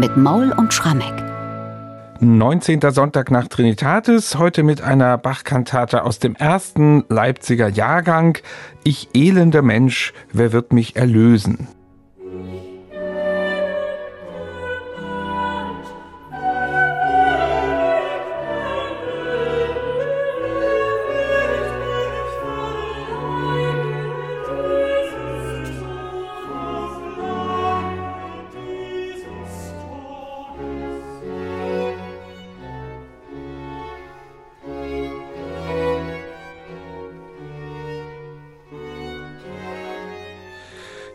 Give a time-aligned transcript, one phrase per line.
[0.00, 1.12] mit Maul und Schrammeck.
[2.20, 2.80] 19.
[2.90, 8.38] Sonntag nach Trinitatis, heute mit einer Bachkantate aus dem ersten Leipziger Jahrgang.
[8.82, 11.68] Ich elender Mensch, wer wird mich erlösen?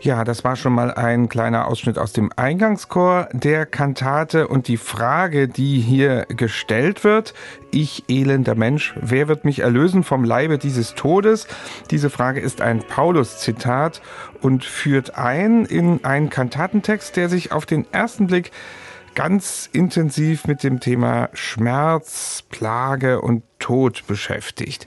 [0.06, 4.76] Ja, das war schon mal ein kleiner Ausschnitt aus dem Eingangschor der Kantate und die
[4.76, 7.34] Frage, die hier gestellt wird,
[7.72, 11.48] ich elender Mensch, wer wird mich erlösen vom Leibe dieses Todes?
[11.90, 14.00] Diese Frage ist ein Paulus-Zitat
[14.42, 18.52] und führt ein in einen Kantatentext, der sich auf den ersten Blick
[19.16, 24.86] ganz intensiv mit dem Thema Schmerz, Plage und Tod beschäftigt.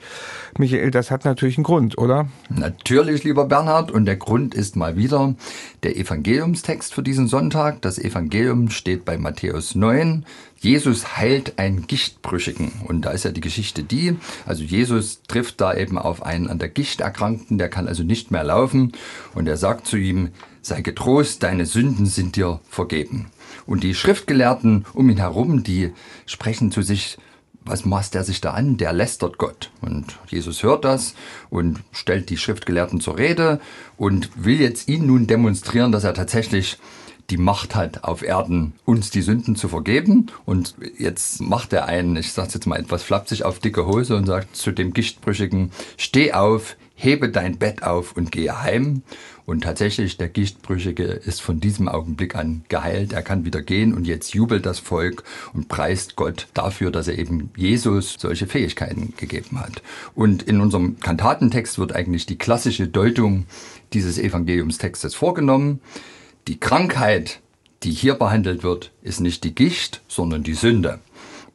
[0.58, 2.30] Michael, das hat natürlich einen Grund, oder?
[2.48, 3.92] Natürlich, lieber Bernhard.
[3.92, 5.34] Und der Grund ist mal wieder
[5.82, 7.82] der Evangeliumstext für diesen Sonntag.
[7.82, 10.24] Das Evangelium steht bei Matthäus 9.
[10.60, 12.72] Jesus heilt einen Gichtbrüchigen.
[12.88, 16.60] Und da ist ja die Geschichte die, also Jesus trifft da eben auf einen an
[16.60, 18.92] der Gicht Erkrankten, der kann also nicht mehr laufen.
[19.34, 20.30] Und er sagt zu ihm,
[20.62, 23.32] sei getrost, deine Sünden sind dir vergeben.
[23.66, 25.94] Und die Schriftgelehrten um ihn herum, die
[26.26, 27.18] sprechen zu sich,
[27.66, 28.78] was maßt er sich da an?
[28.78, 29.70] Der lästert Gott.
[29.82, 31.14] Und Jesus hört das
[31.50, 33.60] und stellt die Schriftgelehrten zur Rede
[33.98, 36.78] und will jetzt ihnen nun demonstrieren, dass er tatsächlich
[37.30, 40.28] die Macht hat, auf Erden uns die Sünden zu vergeben.
[40.46, 44.26] Und jetzt macht er einen, ich sag's jetzt mal etwas flapsig, auf dicke Hose und
[44.26, 49.04] sagt zu dem Gichtbrüchigen, steh auf, hebe dein Bett auf und gehe heim.
[49.50, 53.14] Und tatsächlich, der Gichtbrüchige ist von diesem Augenblick an geheilt.
[53.14, 55.24] Er kann wieder gehen und jetzt jubelt das Volk
[55.54, 59.82] und preist Gott dafür, dass er eben Jesus solche Fähigkeiten gegeben hat.
[60.14, 63.48] Und in unserem Kantatentext wird eigentlich die klassische Deutung
[63.92, 65.82] dieses Evangeliumstextes vorgenommen.
[66.48, 67.40] Die Krankheit,
[67.82, 71.00] die hier behandelt wird, ist nicht die Gicht, sondern die Sünde.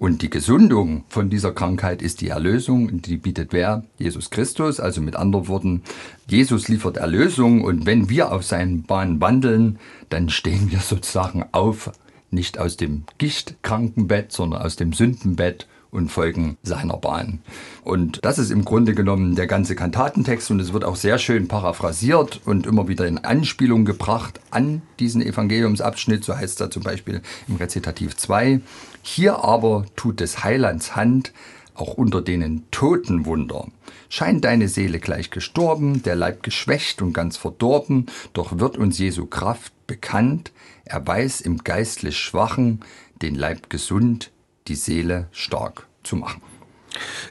[0.05, 3.85] Und die Gesundung von dieser Krankheit ist die Erlösung, die bietet wer?
[3.97, 4.79] Jesus Christus.
[4.79, 5.83] Also mit anderen Worten,
[6.29, 9.79] Jesus liefert Erlösung und wenn wir auf seinen Bahnen wandeln,
[10.11, 11.91] dann stehen wir sozusagen auf,
[12.31, 17.39] nicht aus dem Gichtkrankenbett, sondern aus dem Sündenbett und folgen seiner Bahn.
[17.85, 21.47] Und das ist im Grunde genommen der ganze Kantatentext und es wird auch sehr schön
[21.47, 26.25] paraphrasiert und immer wieder in Anspielung gebracht an diesen Evangeliumsabschnitt.
[26.25, 28.61] So heißt er zum Beispiel im Rezitativ 2.
[29.03, 31.33] Hier aber tut des Heilands Hand
[31.75, 33.67] auch unter denen toten Wunder.
[34.09, 39.27] Scheint deine Seele gleich gestorben, der Leib geschwächt und ganz verdorben, doch wird uns Jesu
[39.27, 40.53] Kraft bekannt,
[40.85, 42.81] er weiß im geistlich Schwachen
[43.23, 44.31] den Leib gesund,
[44.69, 46.41] die Seele stark zu machen.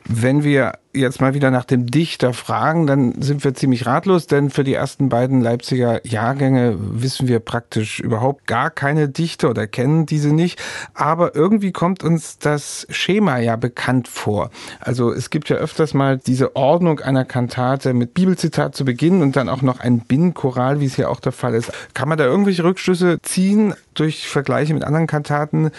[0.06, 4.50] Wenn wir jetzt mal wieder nach dem Dichter fragen, dann sind wir ziemlich ratlos, denn
[4.50, 10.06] für die ersten beiden Leipziger Jahrgänge wissen wir praktisch überhaupt gar keine Dichter oder kennen
[10.06, 10.62] diese nicht.
[10.94, 14.50] Aber irgendwie kommt uns das Schema ja bekannt vor.
[14.80, 19.36] Also es gibt ja öfters mal diese Ordnung einer Kantate mit Bibelzitat zu Beginn und
[19.36, 21.72] dann auch noch ein Binnenchoral, wie es hier auch der Fall ist.
[21.94, 25.72] Kann man da irgendwelche Rückschlüsse ziehen durch Vergleiche mit anderen Kantaten?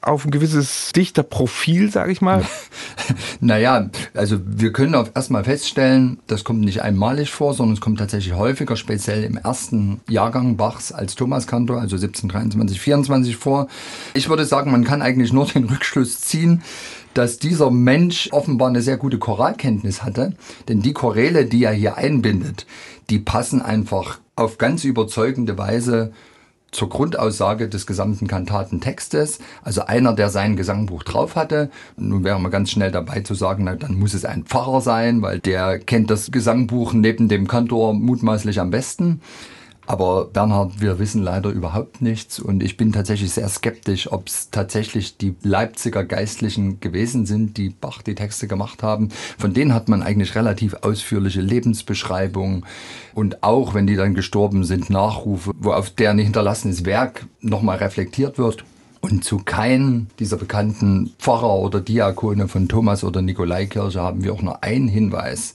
[0.00, 2.44] Auf ein gewisses Dichterprofil, sage ich mal?
[3.40, 7.98] naja, also wir können auf erstmal feststellen, das kommt nicht einmalig vor, sondern es kommt
[7.98, 13.68] tatsächlich häufiger, speziell im ersten Jahrgang Bachs als Thomaskantor, also 1723, 24 vor.
[14.14, 16.62] Ich würde sagen, man kann eigentlich nur den Rückschluss ziehen,
[17.14, 20.34] dass dieser Mensch offenbar eine sehr gute Choralkenntnis hatte,
[20.68, 22.66] denn die Choräle, die er hier einbindet,
[23.10, 26.12] die passen einfach auf ganz überzeugende Weise
[26.70, 29.38] zur Grundaussage des gesamten Kantatentextes.
[29.62, 31.70] Also einer, der sein Gesangbuch drauf hatte.
[31.96, 35.22] Nun wäre man ganz schnell dabei zu sagen, na, dann muss es ein Pfarrer sein,
[35.22, 39.20] weil der kennt das Gesangbuch neben dem Kantor mutmaßlich am besten.
[39.88, 44.50] Aber Bernhard, wir wissen leider überhaupt nichts und ich bin tatsächlich sehr skeptisch, ob es
[44.50, 49.08] tatsächlich die Leipziger Geistlichen gewesen sind, die Bach die Texte gemacht haben.
[49.38, 52.66] Von denen hat man eigentlich relativ ausführliche Lebensbeschreibungen
[53.14, 58.36] und auch, wenn die dann gestorben sind, Nachrufe, wo auf deren hinterlassenes Werk nochmal reflektiert
[58.36, 58.64] wird.
[59.00, 64.42] Und zu keinem dieser bekannten Pfarrer oder Diakone von Thomas oder Nikolaikirche haben wir auch
[64.42, 65.54] nur einen Hinweis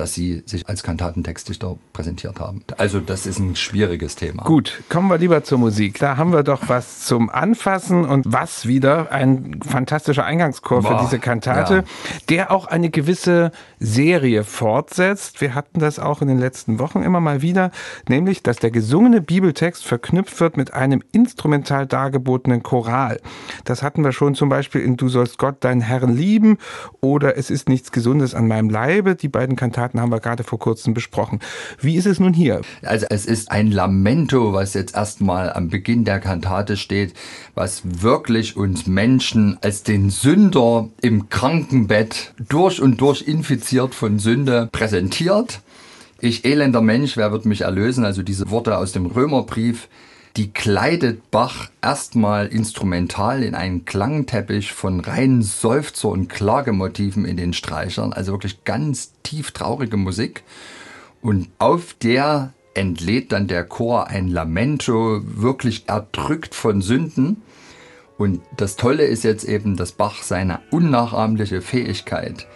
[0.00, 2.62] dass sie sich als Kantatentextdichter präsentiert haben.
[2.78, 4.44] Also das ist ein schwieriges Thema.
[4.44, 5.98] Gut, kommen wir lieber zur Musik.
[5.98, 11.18] Da haben wir doch was zum Anfassen und was wieder ein fantastischer Eingangschor für diese
[11.18, 11.82] Kantate, ja.
[12.30, 15.42] der auch eine gewisse Serie fortsetzt.
[15.42, 17.70] Wir hatten das auch in den letzten Wochen immer mal wieder,
[18.08, 23.20] nämlich, dass der gesungene Bibeltext verknüpft wird mit einem instrumental dargebotenen Choral.
[23.66, 26.56] Das hatten wir schon zum Beispiel in Du sollst Gott, deinen Herrn lieben
[27.02, 29.14] oder Es ist nichts Gesundes an meinem Leibe.
[29.14, 31.40] Die beiden Kantaten haben wir gerade vor kurzem besprochen.
[31.80, 32.60] Wie ist es nun hier?
[32.82, 37.14] Also es ist ein Lamento, was jetzt erstmal am Beginn der Kantate steht,
[37.54, 44.68] was wirklich uns Menschen als den Sünder im Krankenbett durch und durch infiziert von Sünde
[44.70, 45.60] präsentiert.
[46.20, 48.04] Ich elender Mensch, wer wird mich erlösen?
[48.04, 49.88] Also diese Worte aus dem Römerbrief,
[50.36, 57.52] die kleidet Bach erstmal instrumental in einen Klangteppich von reinen Seufzer- und Klagemotiven in den
[57.52, 60.44] Streichern, also wirklich ganz tief traurige Musik.
[61.20, 67.42] Und auf der entlädt dann der Chor ein Lamento, wirklich erdrückt von Sünden.
[68.16, 72.46] Und das Tolle ist jetzt eben, dass Bach seine unnachahmliche Fähigkeit,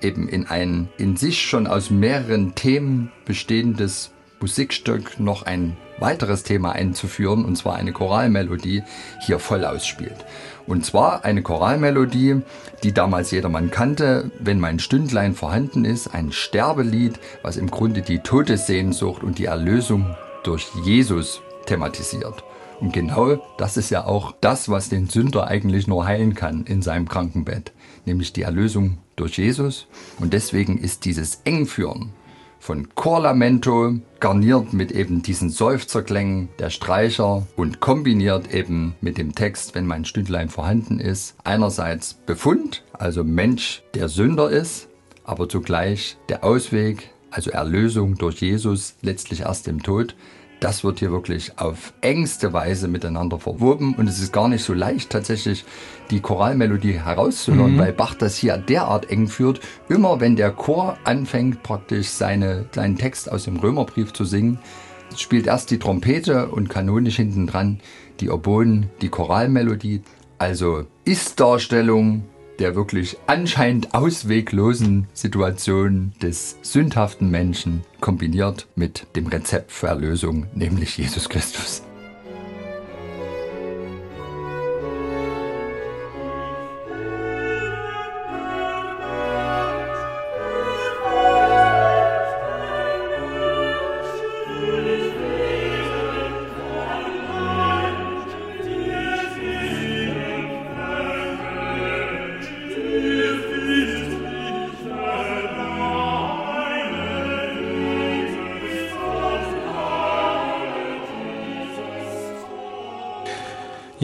[0.00, 4.10] eben in ein in sich schon aus mehreren Themen bestehendes
[4.40, 8.82] Musikstück noch ein weiteres Thema einzuführen, und zwar eine Choralmelodie,
[9.20, 10.24] hier voll ausspielt.
[10.66, 12.40] Und zwar eine Choralmelodie,
[12.82, 18.20] die damals jedermann kannte, wenn mein Stündlein vorhanden ist, ein Sterbelied, was im Grunde die
[18.20, 22.44] Todessehnsucht und die Erlösung durch Jesus thematisiert.
[22.80, 26.82] Und genau das ist ja auch das, was den Sünder eigentlich nur heilen kann in
[26.82, 27.72] seinem Krankenbett,
[28.04, 29.86] nämlich die Erlösung durch Jesus.
[30.18, 32.12] Und deswegen ist dieses Engführen
[32.64, 39.74] von Chorlamento, garniert mit eben diesen Seufzerklängen der Streicher und kombiniert eben mit dem Text,
[39.74, 41.36] wenn mein Stündlein vorhanden ist.
[41.44, 44.88] Einerseits Befund, also Mensch, der Sünder ist,
[45.24, 50.16] aber zugleich der Ausweg, also Erlösung durch Jesus, letztlich erst im Tod
[50.64, 54.72] das wird hier wirklich auf engste Weise miteinander verwoben und es ist gar nicht so
[54.72, 55.66] leicht tatsächlich
[56.10, 57.78] die Choralmelodie herauszuhören, mhm.
[57.78, 59.60] weil Bach das hier derart eng führt.
[59.90, 64.58] Immer wenn der Chor anfängt praktisch seine, seinen Text aus dem Römerbrief zu singen,
[65.14, 67.80] spielt erst die Trompete und kanonisch hinten dran
[68.20, 70.00] die Oboen, die Choralmelodie.
[70.38, 72.24] Also Ist-Darstellung,
[72.58, 80.98] der wirklich anscheinend ausweglosen Situation des sündhaften Menschen kombiniert mit dem Rezept für Erlösung, nämlich
[80.98, 81.82] Jesus Christus.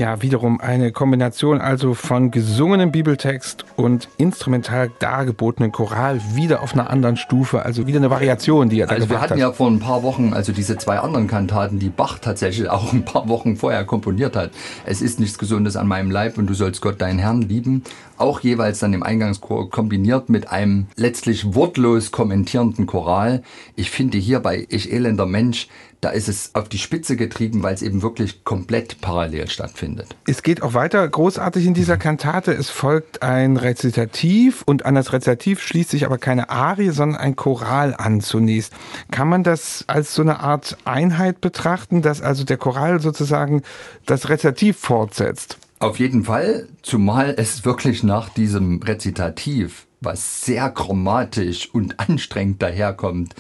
[0.01, 6.89] Ja, wiederum eine Kombination also von gesungenem Bibeltext und instrumental dargebotenen Choral wieder auf einer
[6.89, 9.39] anderen Stufe, also wieder eine Variation, die er da Also wir hatten hat.
[9.39, 13.05] ja vor ein paar Wochen, also diese zwei anderen Kantaten, die Bach tatsächlich auch ein
[13.05, 14.53] paar Wochen vorher komponiert hat.
[14.87, 17.85] Es ist nichts Gesundes an meinem Leib und du sollst Gott deinen Herrn lieben.
[18.17, 23.43] Auch jeweils dann im Eingangschor kombiniert mit einem letztlich wortlos kommentierenden Choral.
[23.77, 25.69] Ich finde hier bei Ich elender Mensch
[26.01, 30.17] da ist es auf die Spitze getrieben, weil es eben wirklich komplett parallel stattfindet.
[30.27, 32.53] Es geht auch weiter großartig in dieser Kantate.
[32.53, 37.37] Es folgt ein Rezitativ und an das Rezitativ schließt sich aber keine Arie, sondern ein
[37.37, 38.73] Choral an zunächst.
[39.11, 43.63] Kann man das als so eine Art Einheit betrachten, dass also der Choral sozusagen
[44.07, 45.59] das Rezitativ fortsetzt?
[45.81, 53.35] Auf jeden Fall, zumal es wirklich nach diesem Rezitativ, was sehr chromatisch und anstrengend daherkommt,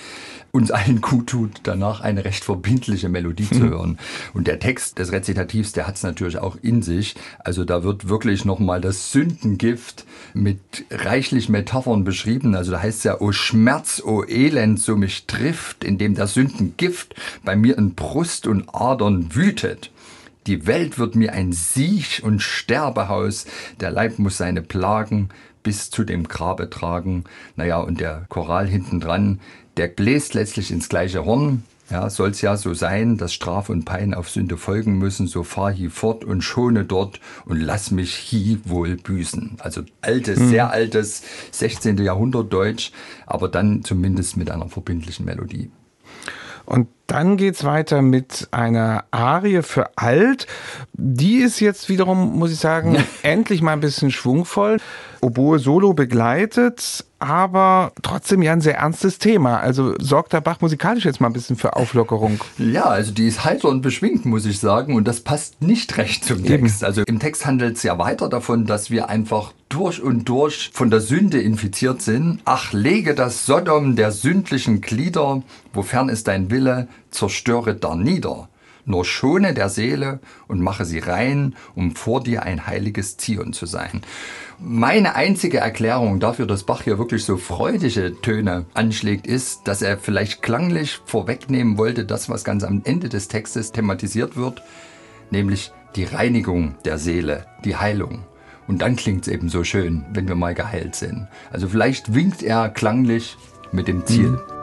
[0.53, 3.71] uns allen gut tut, danach eine recht verbindliche Melodie zu mhm.
[3.71, 3.99] hören.
[4.35, 7.15] Und der Text des Rezitativs, der hat es natürlich auch in sich.
[7.39, 12.55] Also da wird wirklich nochmal das Sündengift mit reichlich Metaphern beschrieben.
[12.55, 17.15] Also da heißt es ja, o Schmerz, o Elend, so mich trifft, indem der Sündengift
[17.45, 19.91] bei mir in Brust und Adern wütet.
[20.47, 23.47] Die Welt wird mir ein Siech- und Sterbehaus,
[23.79, 25.29] der Leib muss seine Plagen
[25.63, 27.25] bis zu dem Grabe tragen.
[27.57, 29.41] Naja, und der Choral hinten dran,
[29.77, 31.65] der bläst letztlich ins gleiche Horn.
[31.91, 35.43] Ja, soll es ja so sein, dass Straf und Pein auf Sünde folgen müssen, so
[35.43, 39.57] fahr hie fort und schone dort und lass mich hie wohl büßen.
[39.59, 40.49] Also altes, mhm.
[40.51, 41.99] sehr altes 16.
[41.99, 42.93] Jahrhundert Deutsch,
[43.27, 45.73] aber dann zumindest mit einer verbindlichen Melodie.
[46.65, 50.47] Und dann geht's weiter mit einer Arie für Alt.
[50.93, 54.77] Die ist jetzt wiederum, muss ich sagen, endlich mal ein bisschen schwungvoll.
[55.21, 59.59] Oboe solo begleitet, aber trotzdem ja ein sehr ernstes Thema.
[59.61, 62.41] Also sorgt der Bach musikalisch jetzt mal ein bisschen für Auflockerung.
[62.59, 64.95] Ja, also die ist heiter und beschwingt, muss ich sagen.
[64.95, 66.81] Und das passt nicht recht zum Text.
[66.83, 66.87] Eben.
[66.87, 70.91] Also im Text handelt es ja weiter davon, dass wir einfach durch und durch von
[70.91, 72.41] der Sünde infiziert sind.
[72.45, 78.49] Ach, lege das Sodom der sündlichen Glieder, wofern ist dein Wille, zerstöre da nieder
[78.91, 83.67] nur schone der Seele und mache sie rein, um vor dir ein heiliges Zion zu
[83.67, 84.03] sein.
[84.59, 89.97] Meine einzige Erklärung dafür, dass Bach hier wirklich so freudige Töne anschlägt, ist, dass er
[89.97, 94.63] vielleicht klanglich vorwegnehmen wollte, das, was ganz am Ende des Textes thematisiert wird,
[95.31, 98.25] nämlich die Reinigung der Seele, die Heilung.
[98.69, 101.27] Und dann klingt es eben so schön, wenn wir mal geheilt sind.
[101.51, 103.37] Also vielleicht winkt er klanglich
[103.73, 104.31] mit dem Ziel.
[104.31, 104.60] Mhm.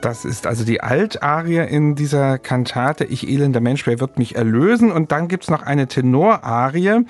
[0.00, 4.92] Das ist also die Altarie in dieser Kantate Ich elender Mensch, wer wird mich erlösen?
[4.92, 7.04] Und dann gibt's noch eine Tenorarie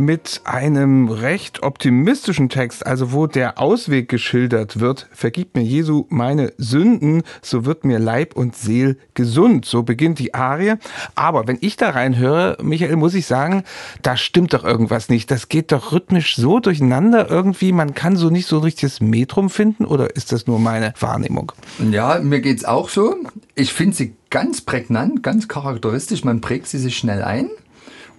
[0.00, 5.06] mit einem recht optimistischen Text, also wo der Ausweg geschildert wird.
[5.12, 9.66] Vergib mir Jesu meine Sünden, so wird mir Leib und Seel gesund.
[9.66, 10.76] So beginnt die Arie.
[11.14, 13.62] Aber wenn ich da reinhöre, Michael, muss ich sagen,
[14.00, 15.30] da stimmt doch irgendwas nicht.
[15.30, 17.72] Das geht doch rhythmisch so durcheinander irgendwie.
[17.72, 21.52] Man kann so nicht so ein richtiges Metrum finden oder ist das nur meine Wahrnehmung?
[21.90, 23.16] Ja, mir geht's auch so.
[23.54, 26.24] Ich finde sie ganz prägnant, ganz charakteristisch.
[26.24, 27.50] Man prägt sie sich schnell ein.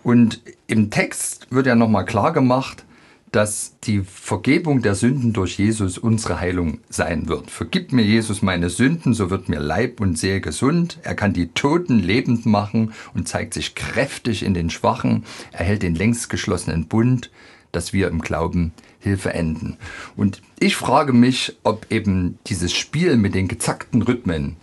[0.03, 2.85] Und im Text wird ja nochmal klar gemacht,
[3.31, 7.49] dass die Vergebung der Sünden durch Jesus unsere Heilung sein wird.
[7.49, 10.99] Vergib mir Jesus meine Sünden, so wird mir Leib und Seele gesund.
[11.03, 15.23] Er kann die Toten lebend machen und zeigt sich kräftig in den Schwachen.
[15.53, 17.31] Er hält den längst geschlossenen Bund,
[17.71, 19.77] dass wir im Glauben Hilfe enden.
[20.17, 24.57] Und ich frage mich, ob eben dieses Spiel mit den gezackten Rhythmen,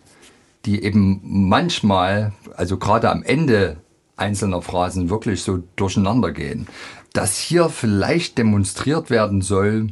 [0.67, 3.79] die eben manchmal, also gerade am Ende
[4.19, 6.67] einzelner Phrasen wirklich so durcheinander gehen.
[7.13, 9.89] Dass hier vielleicht demonstriert werden soll,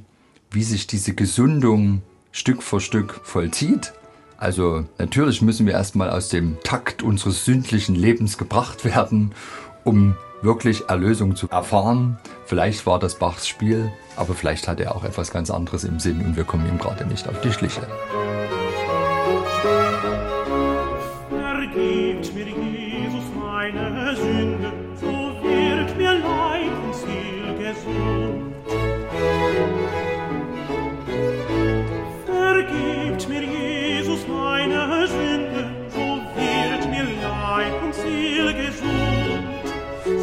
[0.50, 2.02] wie sich diese Gesundung
[2.32, 3.92] Stück für Stück vollzieht.
[4.36, 9.32] Also natürlich müssen wir erstmal aus dem Takt unseres sündlichen Lebens gebracht werden,
[9.84, 12.18] um wirklich Erlösung zu erfahren.
[12.44, 16.20] Vielleicht war das Bachs Spiel, aber vielleicht hat er auch etwas ganz anderes im Sinn
[16.20, 17.86] und wir kommen ihm gerade nicht auf die Schliche.
[21.30, 22.65] Vergibt mir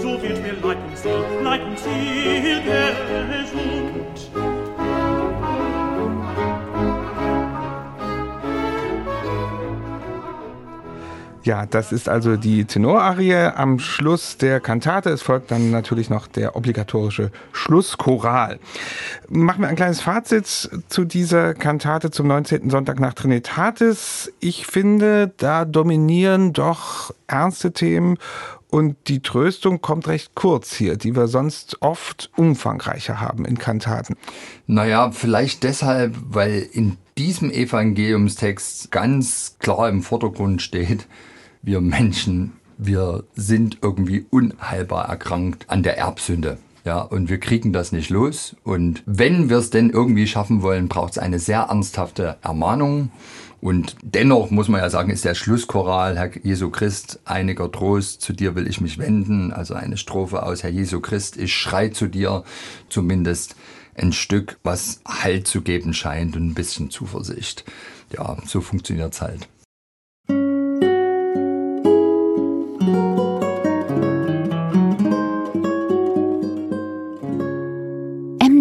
[0.01, 0.53] so wird mir
[1.43, 2.61] Leib und Ziel
[11.43, 15.09] Ja, das ist also die Tenorarie am Schluss der Kantate.
[15.09, 18.59] Es folgt dann natürlich noch der obligatorische Schlusschoral.
[19.27, 20.47] Machen wir ein kleines Fazit
[20.87, 22.69] zu dieser Kantate zum 19.
[22.69, 24.31] Sonntag nach Trinitatis.
[24.39, 28.17] Ich finde, da dominieren doch ernste Themen
[28.69, 34.15] und die Tröstung kommt recht kurz hier, die wir sonst oft umfangreicher haben in Kantaten.
[34.65, 41.05] Naja, vielleicht deshalb, weil in diesem Evangeliumstext ganz klar im Vordergrund steht,
[41.63, 46.57] wir Menschen, wir sind irgendwie unheilbar erkrankt an der Erbsünde.
[46.85, 48.57] Ja, und wir kriegen das nicht los.
[48.63, 53.09] Und wenn wir es denn irgendwie schaffen wollen, braucht es eine sehr ernsthafte Ermahnung.
[53.61, 58.33] Und dennoch muss man ja sagen, ist der Schlusschoral, Herr Jesu Christ, einiger Trost, zu
[58.33, 59.53] dir will ich mich wenden.
[59.53, 62.43] Also eine Strophe aus Herr Jesu Christ, ich schrei zu dir,
[62.89, 63.55] zumindest
[63.95, 67.63] ein Stück, was Halt zu geben scheint und ein bisschen Zuversicht.
[68.11, 69.47] Ja, so funktioniert es halt.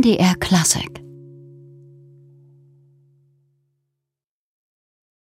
[0.02, 1.01] MDR Classic